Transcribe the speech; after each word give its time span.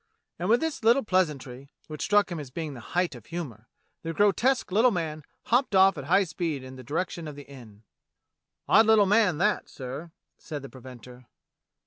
And 0.39 0.49
with 0.49 0.61
this 0.61 0.83
little 0.83 1.03
pleasantry, 1.03 1.69
which 1.85 2.01
struck 2.01 2.31
him 2.31 2.39
as 2.39 2.49
being 2.49 2.73
the 2.73 2.79
height 2.79 3.13
of 3.13 3.27
humour, 3.27 3.67
the 4.01 4.13
grotesque 4.15 4.71
little 4.71 4.89
man 4.89 5.21
hopped 5.43 5.75
off 5.75 5.95
at 5.95 6.05
high 6.05 6.23
speed 6.23 6.63
in 6.63 6.75
the 6.75 6.83
direction 6.83 7.27
of 7.27 7.35
the 7.35 7.45
inn. 7.47 7.83
"Odd 8.67 8.87
little 8.87 9.05
man 9.05 9.37
that, 9.37 9.69
sir," 9.69 10.09
said 10.39 10.63
the 10.63 10.69
preventer. 10.69 11.27